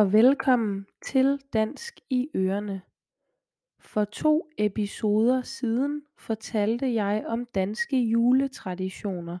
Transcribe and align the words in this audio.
og 0.00 0.12
velkommen 0.12 0.86
til 1.02 1.40
Dansk 1.52 2.00
i 2.10 2.28
ørerne. 2.34 2.82
For 3.78 4.04
to 4.04 4.50
episoder 4.58 5.42
siden 5.42 6.02
fortalte 6.18 6.94
jeg 6.94 7.24
om 7.26 7.46
danske 7.54 8.02
juletraditioner. 8.02 9.38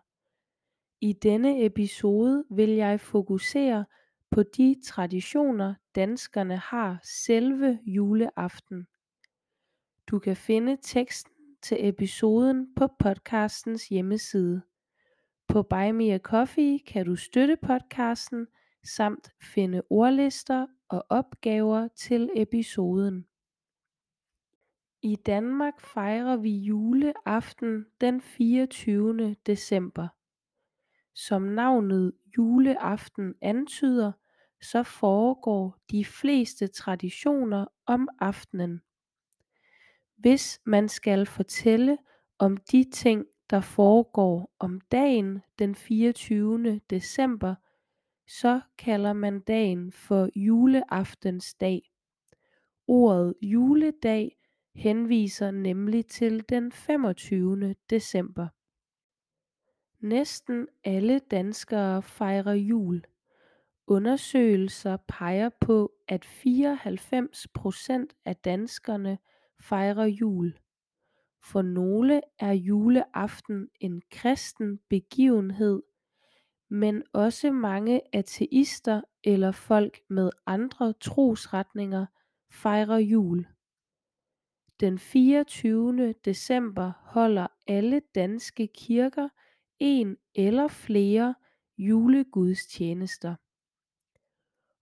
I 1.00 1.12
denne 1.12 1.64
episode 1.64 2.44
vil 2.50 2.70
jeg 2.70 3.00
fokusere 3.00 3.84
på 4.30 4.42
de 4.42 4.76
traditioner 4.84 5.74
danskerne 5.94 6.56
har 6.56 7.00
selve 7.02 7.78
juleaften. 7.84 8.86
Du 10.06 10.18
kan 10.18 10.36
finde 10.36 10.76
teksten 10.82 11.32
til 11.62 11.88
episoden 11.88 12.74
på 12.76 12.86
podcastens 12.98 13.88
hjemmeside. 13.88 14.62
På 15.48 15.62
Buy 15.62 15.90
Me 15.90 16.14
a 16.14 16.18
Coffee 16.18 16.78
kan 16.78 17.06
du 17.06 17.16
støtte 17.16 17.56
podcasten 17.56 18.46
samt 18.84 19.30
finde 19.42 19.82
ordlister 19.90 20.66
og 20.88 21.06
opgaver 21.08 21.88
til 21.88 22.30
episoden. 22.36 23.26
I 25.02 25.16
Danmark 25.16 25.80
fejrer 25.80 26.36
vi 26.36 26.50
juleaften 26.50 27.86
den 28.00 28.20
24. 28.20 29.36
december. 29.46 30.08
Som 31.14 31.42
navnet 31.42 32.12
juleaften 32.38 33.34
antyder, 33.42 34.12
så 34.62 34.82
foregår 34.82 35.76
de 35.90 36.04
fleste 36.04 36.66
traditioner 36.66 37.66
om 37.86 38.08
aftenen. 38.18 38.80
Hvis 40.16 40.60
man 40.64 40.88
skal 40.88 41.26
fortælle 41.26 41.98
om 42.38 42.56
de 42.56 42.84
ting, 42.92 43.26
der 43.50 43.60
foregår 43.60 44.54
om 44.58 44.80
dagen 44.80 45.42
den 45.58 45.74
24. 45.74 46.78
december, 46.90 47.54
så 48.38 48.60
kalder 48.78 49.12
man 49.12 49.40
dagen 49.40 49.92
for 49.92 50.28
juleaftensdag. 50.36 51.92
Ordet 52.86 53.34
juledag 53.42 54.36
henviser 54.74 55.50
nemlig 55.50 56.06
til 56.06 56.48
den 56.48 56.72
25. 56.72 57.74
december. 57.90 58.48
Næsten 60.06 60.68
alle 60.84 61.18
danskere 61.18 62.02
fejrer 62.02 62.52
jul. 62.52 63.04
Undersøgelser 63.86 64.96
peger 65.08 65.50
på, 65.60 65.92
at 66.08 66.24
94 66.24 67.48
procent 67.54 68.14
af 68.24 68.36
danskerne 68.36 69.18
fejrer 69.60 70.06
jul. 70.06 70.58
For 71.44 71.62
nogle 71.62 72.20
er 72.38 72.52
juleaften 72.52 73.68
en 73.80 74.02
kristen 74.10 74.78
begivenhed, 74.88 75.82
men 76.72 77.02
også 77.12 77.52
mange 77.52 78.00
ateister 78.12 79.00
eller 79.24 79.52
folk 79.52 80.00
med 80.08 80.30
andre 80.46 80.92
trosretninger 80.92 82.06
fejrer 82.50 82.98
jul. 82.98 83.46
Den 84.80 84.98
24. 84.98 86.12
december 86.24 86.92
holder 87.02 87.46
alle 87.66 88.02
danske 88.14 88.68
kirker 88.74 89.28
en 89.78 90.16
eller 90.34 90.68
flere 90.68 91.34
julegudstjenester. 91.78 93.34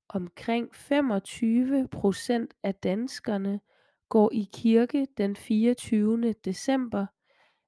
Omkring 0.08 0.74
25 0.74 1.88
procent 1.88 2.54
af 2.62 2.74
danskerne 2.74 3.60
går 4.08 4.30
i 4.32 4.48
kirke 4.52 5.06
den 5.16 5.36
24. 5.36 6.32
december, 6.32 7.06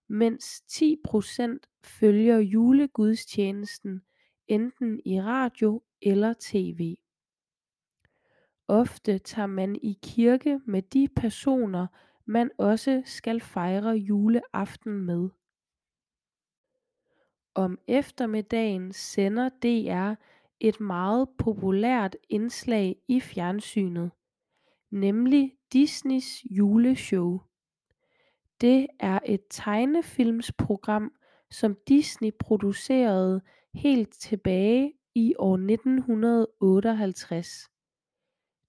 mens 0.09 0.63
10 0.69 0.97
procent 1.05 1.67
følger 1.85 2.39
julegudstjenesten 2.39 4.03
enten 4.51 5.01
i 5.05 5.21
radio 5.21 5.83
eller 6.03 6.35
tv. 6.41 6.97
Ofte 8.69 9.19
tager 9.19 9.47
man 9.47 9.77
i 9.77 9.99
kirke 10.03 10.61
med 10.67 10.83
de 10.83 11.09
personer, 11.17 11.87
man 12.25 12.51
også 12.59 13.03
skal 13.05 13.41
fejre 13.41 13.91
juleaften 13.91 14.93
med. 14.93 15.29
Om 17.55 17.79
eftermiddagen 17.89 18.93
sender 18.93 19.49
DR 19.49 20.15
et 20.61 20.81
meget 20.81 21.29
populært 21.39 22.17
indslag 22.29 22.97
i 23.09 23.21
fjernsynet, 23.21 24.11
nemlig 24.91 25.57
Disneys 25.73 26.45
juleshow. 26.51 27.39
Det 28.61 28.87
er 29.01 29.19
et 29.27 29.45
tegnefilmsprogram, 29.51 31.13
som 31.51 31.77
Disney 31.89 32.31
producerede 32.39 33.41
helt 33.75 34.13
tilbage 34.13 34.93
i 35.15 35.35
år 35.39 35.55
1958. 35.55 37.71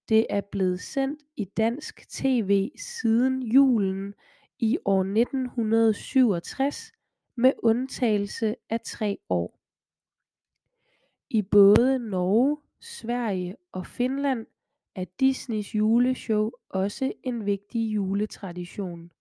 Det 0.08 0.26
er 0.30 0.40
blevet 0.40 0.80
sendt 0.80 1.22
i 1.36 1.44
dansk 1.44 2.10
tv 2.10 2.70
siden 2.78 3.42
julen 3.42 4.14
i 4.58 4.78
år 4.84 5.00
1967 5.00 6.92
med 7.36 7.52
undtagelse 7.62 8.56
af 8.70 8.80
tre 8.80 9.18
år. 9.28 9.58
I 11.30 11.42
både 11.42 11.98
Norge, 11.98 12.58
Sverige 12.80 13.56
og 13.72 13.86
Finland 13.86 14.46
er 14.94 15.04
Disneys 15.20 15.74
juleshow 15.74 16.50
også 16.68 17.12
en 17.22 17.46
vigtig 17.46 17.94
juletradition. 17.94 19.12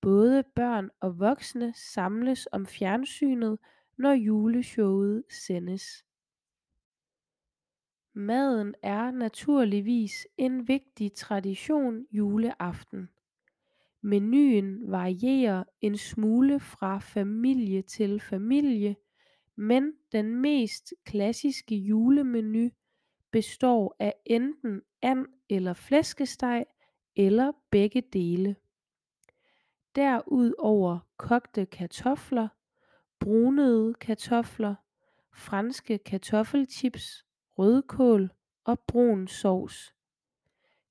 Både 0.00 0.44
børn 0.54 0.90
og 1.00 1.18
voksne 1.18 1.72
samles 1.74 2.48
om 2.52 2.66
fjernsynet, 2.66 3.58
når 3.96 4.12
juleshowet 4.12 5.24
sendes. 5.30 6.04
Maden 8.12 8.74
er 8.82 9.10
naturligvis 9.10 10.26
en 10.36 10.68
vigtig 10.68 11.12
tradition 11.12 12.06
juleaften. 12.10 13.08
Menuen 14.00 14.90
varierer 14.90 15.64
en 15.80 15.96
smule 15.96 16.60
fra 16.60 16.98
familie 16.98 17.82
til 17.82 18.20
familie, 18.20 18.96
men 19.56 19.92
den 20.12 20.36
mest 20.40 20.94
klassiske 21.04 21.74
julemenu 21.76 22.70
består 23.30 23.96
af 23.98 24.14
enten 24.26 24.82
and 25.02 25.26
eller 25.48 25.72
flæskesteg 25.72 26.64
eller 27.16 27.52
begge 27.70 28.02
dele. 28.12 28.56
Derudover 29.98 30.98
kogte 31.16 31.66
kartofler, 31.66 32.48
brunede 33.20 33.94
kartofler, 33.94 34.74
franske 35.34 35.98
kartoffelchips, 35.98 37.26
rødkål 37.58 38.30
og 38.64 38.80
brun 38.80 39.28
sovs. 39.28 39.94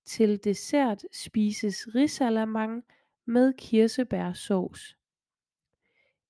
Til 0.06 0.44
dessert 0.44 1.03
spises 1.12 1.95
risalamande 1.95 2.81
med 3.25 3.53
kirsebærsauce. 3.53 4.95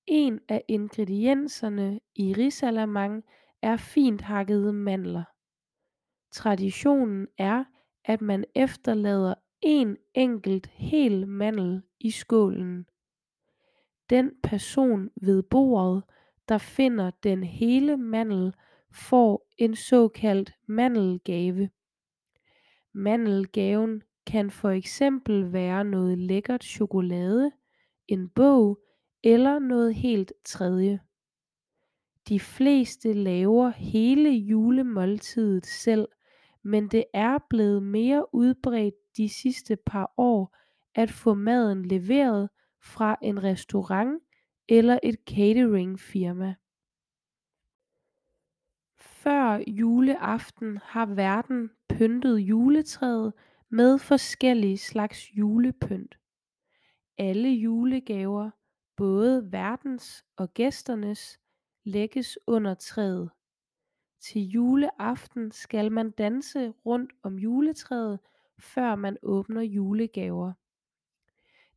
En 0.06 0.40
af 0.48 0.64
ingredienserne 0.68 2.00
i 2.14 2.34
risalamande 2.34 3.22
er 3.62 3.76
fint 3.76 4.20
hakkede 4.20 4.72
mandler. 4.72 5.24
Traditionen 6.32 7.28
er, 7.38 7.64
at 8.04 8.20
man 8.20 8.44
efterlader 8.54 9.34
en 9.62 9.96
enkelt 10.14 10.66
hel 10.66 11.28
mandel 11.28 11.82
i 12.00 12.10
skålen. 12.10 12.86
Den 14.10 14.32
person 14.42 15.10
ved 15.22 15.42
bordet, 15.42 16.02
der 16.48 16.58
finder 16.58 17.10
den 17.22 17.44
hele 17.44 17.96
mandel, 17.96 18.54
får 18.92 19.48
en 19.58 19.76
såkaldt 19.76 20.52
mandelgave. 20.66 21.70
Mandelgaven 22.92 24.02
kan 24.26 24.50
for 24.50 24.70
eksempel 24.70 25.52
være 25.52 25.84
noget 25.84 26.18
lækkert 26.18 26.64
chokolade, 26.64 27.52
en 28.08 28.28
bog 28.28 28.78
eller 29.22 29.58
noget 29.58 29.94
helt 29.94 30.32
tredje. 30.44 31.00
De 32.28 32.40
fleste 32.40 33.12
laver 33.12 33.70
hele 33.70 34.30
julemåltidet 34.30 35.66
selv, 35.66 36.08
men 36.62 36.88
det 36.88 37.04
er 37.14 37.38
blevet 37.50 37.82
mere 37.82 38.34
udbredt 38.34 38.94
de 39.18 39.28
sidste 39.28 39.76
par 39.76 40.14
år 40.16 40.56
at 40.94 41.10
få 41.10 41.34
maden 41.34 41.86
leveret 41.86 42.50
fra 42.82 43.16
en 43.22 43.42
restaurant 43.42 44.22
eller 44.68 44.98
et 45.02 45.16
cateringfirma. 45.28 46.54
Før 48.96 49.62
juleaften 49.66 50.78
har 50.82 51.06
værten 51.06 51.70
pyntet 51.88 52.38
juletræet 52.38 53.32
med 53.68 53.98
forskellige 53.98 54.78
slags 54.78 55.36
julepynt. 55.38 56.18
Alle 57.18 57.48
julegaver, 57.48 58.50
både 58.96 59.52
værtens 59.52 60.24
og 60.36 60.54
gæsternes, 60.54 61.40
lægges 61.84 62.38
under 62.46 62.74
træet. 62.74 63.30
Til 64.20 64.42
juleaften 64.42 65.52
skal 65.52 65.92
man 65.92 66.10
danse 66.10 66.68
rundt 66.70 67.12
om 67.22 67.38
juletræet, 67.38 68.18
før 68.58 68.94
man 68.94 69.16
åbner 69.22 69.62
julegaver. 69.62 70.52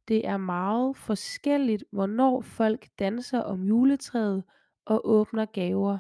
Det 0.08 0.28
er 0.28 0.38
meget 0.38 0.98
forskelligt, 0.98 1.84
hvornår 1.92 2.42
folk 2.42 2.88
danser 3.00 3.40
om 3.40 3.64
juletræet 3.64 4.44
og 4.86 5.02
åbner 5.10 5.46
gaver. 5.46 5.98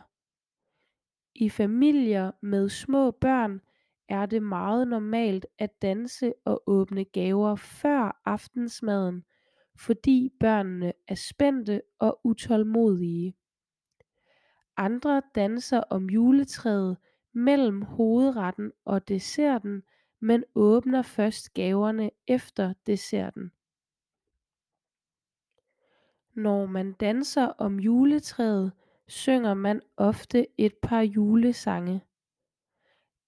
I 1.36 1.50
familier 1.50 2.32
med 2.42 2.70
små 2.70 3.12
børn 3.12 3.62
er 4.10 4.26
det 4.26 4.44
meget 4.44 4.88
normalt 4.88 5.46
at 5.60 5.82
danse 5.82 6.34
og 6.46 6.64
åbne 6.68 7.06
gaver 7.06 7.56
før 7.56 8.22
aftensmaden, 8.26 9.24
fordi 9.76 10.30
børnene 10.40 10.94
er 11.08 11.16
spændte 11.16 11.82
og 12.00 12.20
utålmodige. 12.24 13.36
Andre 14.78 15.22
danser 15.36 15.80
om 15.90 16.10
juletræet 16.10 16.98
mellem 17.34 17.82
hovedretten 17.82 18.72
og 18.86 19.08
desserten, 19.08 19.84
men 20.22 20.44
åbner 20.56 21.02
først 21.02 21.54
gaverne 21.54 22.12
efter 22.28 22.74
desserten. 22.86 23.52
Når 26.34 26.66
man 26.66 26.94
danser 26.94 27.46
om 27.48 27.80
juletræet, 27.80 28.72
synger 29.08 29.54
man 29.54 29.82
ofte 29.98 30.48
et 30.58 30.74
par 30.82 31.02
julesange. 31.02 32.02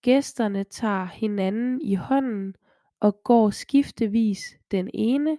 Gæsterne 0.02 0.64
tager 0.64 1.06
hinanden 1.06 1.82
i 1.82 1.96
hånden 1.96 2.56
og 3.00 3.24
går 3.24 3.50
skiftevis 3.50 4.40
den 4.72 4.90
ene 4.94 5.38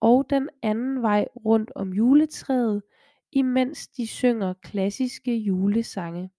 og 0.00 0.26
den 0.30 0.48
anden 0.62 1.02
vej 1.02 1.28
rundt 1.44 1.72
om 1.74 1.92
juletræet, 1.92 2.82
imens 3.32 3.88
de 3.88 4.06
synger 4.06 4.54
klassiske 4.62 5.36
julesange. 5.36 6.30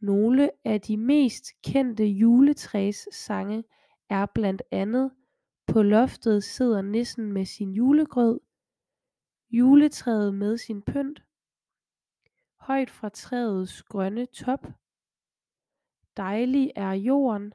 Nogle 0.00 0.50
af 0.64 0.80
de 0.80 0.96
mest 0.96 1.62
kendte 1.62 2.04
juletræs 2.04 3.08
sange 3.12 3.64
er 4.08 4.26
blandt 4.26 4.62
andet 4.70 5.10
På 5.66 5.82
loftet 5.82 6.44
sidder 6.44 6.82
nissen 6.82 7.32
med 7.32 7.44
sin 7.44 7.72
julegrød, 7.72 8.40
Juletræet 9.50 10.34
med 10.34 10.56
sin 10.58 10.82
pynt, 10.82 11.22
Højt 12.56 12.90
fra 12.90 13.08
træets 13.08 13.82
grønne 13.82 14.26
top, 14.26 14.66
Dejlig 16.16 16.72
er 16.76 16.92
jorden, 16.92 17.54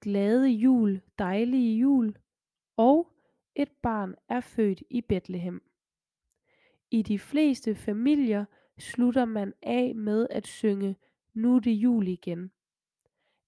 Glade 0.00 0.48
jul, 0.48 1.02
dejlige 1.18 1.78
jul 1.78 2.16
og 2.76 3.12
Et 3.54 3.70
barn 3.82 4.14
er 4.28 4.40
født 4.40 4.82
i 4.90 5.00
Betlehem. 5.00 5.62
I 6.90 7.02
de 7.02 7.18
fleste 7.18 7.74
familier 7.74 8.44
slutter 8.82 9.24
man 9.24 9.52
af 9.62 9.94
med 9.94 10.26
at 10.30 10.46
synge 10.46 10.96
Nu 11.34 11.58
det 11.58 11.70
jul 11.70 12.08
igen. 12.08 12.50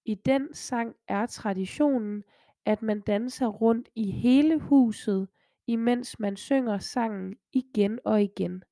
I 0.05 0.15
den 0.15 0.53
sang 0.53 0.95
er 1.07 1.25
traditionen, 1.25 2.23
at 2.65 2.81
man 2.81 3.01
danser 3.01 3.47
rundt 3.47 3.89
i 3.95 4.11
hele 4.11 4.59
huset, 4.59 5.27
imens 5.67 6.19
man 6.19 6.37
synger 6.37 6.77
sangen 6.77 7.35
igen 7.53 7.99
og 8.05 8.23
igen. 8.23 8.63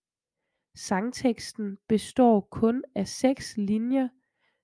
Sangteksten 0.76 1.78
består 1.88 2.48
kun 2.52 2.84
af 2.96 3.08
seks 3.08 3.58
linjer, 3.58 4.08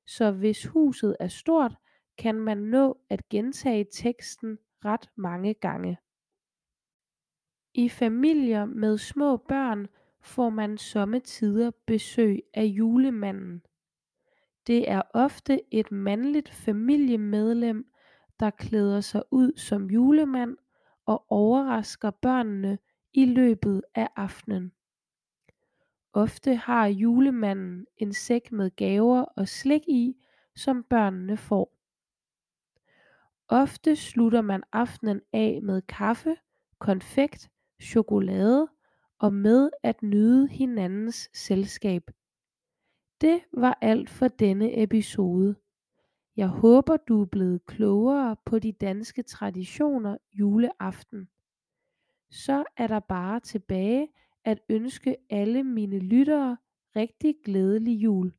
så 0.08 0.32
hvis 0.32 0.66
huset 0.66 1.18
er 1.20 1.28
stort, 1.28 1.76
kan 2.18 2.36
man 2.36 2.58
nå 2.58 2.98
at 3.10 3.30
gentage 3.30 3.86
teksten 3.92 4.58
ret 4.86 5.10
mange 5.16 5.54
gange. 5.54 5.98
I 7.74 7.90
familier 7.90 8.66
med 8.66 8.98
små 8.98 9.38
børn 9.38 9.88
får 10.28 10.50
man 10.50 10.78
sommetider 10.78 11.72
besøg 11.86 12.44
af 12.54 12.64
julemanden. 12.64 13.62
Det 14.68 14.90
er 14.92 15.02
ofte 15.14 15.62
et 15.72 15.92
mandligt 15.92 16.50
familiemedlem, 16.50 17.92
der 18.40 18.50
klæder 18.50 19.02
sig 19.02 19.24
ud 19.32 19.52
som 19.58 19.92
julemand 19.92 20.58
og 21.06 21.26
overrasker 21.32 22.12
børnene 22.12 22.78
i 23.14 23.26
løbet 23.26 23.84
af 23.96 24.08
aftenen. 24.16 24.72
Ofte 26.14 26.56
har 26.56 26.88
julemanden 26.88 27.86
en 27.98 28.14
sæk 28.14 28.52
med 28.52 28.76
gaver 28.76 29.22
og 29.22 29.48
slik 29.48 29.82
i, 29.88 30.16
som 30.56 30.84
børnene 30.84 31.38
får. 31.38 31.78
Ofte 33.48 33.96
slutter 33.96 34.42
man 34.42 34.64
aftenen 34.72 35.22
af 35.34 35.60
med 35.64 35.82
kaffe, 35.82 36.36
konfekt, 36.80 37.50
chokolade 37.82 38.68
og 39.20 39.34
med 39.34 39.70
at 39.84 40.04
nyde 40.04 40.48
hinandens 40.48 41.30
selskab. 41.34 42.12
Det 43.22 43.42
var 43.54 43.78
alt 43.82 44.10
for 44.10 44.28
denne 44.28 44.84
episode. 44.84 45.56
Jeg 46.38 46.48
håber 46.48 46.98
du 46.98 47.22
er 47.22 47.26
blevet 47.26 47.66
klogere 47.66 48.36
på 48.46 48.60
de 48.60 48.72
danske 48.72 49.24
traditioner 49.24 50.18
juleaften. 50.34 51.30
Så 52.32 52.64
er 52.78 52.88
der 52.88 53.00
bare 53.00 53.40
tilbage 53.40 54.08
at 54.44 54.60
ønske 54.70 55.18
alle 55.30 55.64
mine 55.64 56.00
lyttere 56.00 56.58
rigtig 56.96 57.36
glædelig 57.46 57.94
jul. 57.94 58.34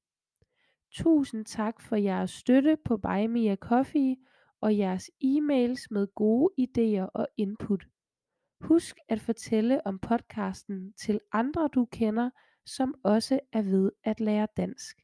Tusind 0.90 1.44
tak 1.44 1.80
for 1.80 1.96
jeres 1.96 2.30
støtte 2.30 2.76
på 2.84 2.96
Buy 2.96 3.26
Me 3.26 3.50
a 3.50 3.56
Coffee 3.56 4.16
og 4.60 4.78
jeres 4.78 5.10
e-mails 5.24 5.86
med 5.90 6.06
gode 6.14 6.52
idéer 6.60 7.06
og 7.14 7.28
input. 7.36 7.86
Husk 8.60 8.96
at 9.08 9.20
fortælle 9.20 9.86
om 9.86 9.98
podcasten 9.98 10.92
til 10.92 11.20
andre 11.32 11.68
du 11.74 11.84
kender, 11.92 12.30
som 12.66 12.94
også 13.04 13.40
er 13.52 13.62
ved 13.62 13.92
at 14.04 14.20
lære 14.20 14.48
dansk. 14.56 14.96